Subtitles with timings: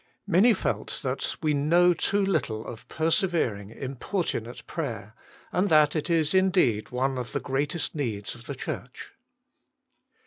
[0.25, 5.13] Many felt that we know too little of persevering importunate prayer,
[5.51, 9.11] and that it is indeed one of the greatest needs of the Church.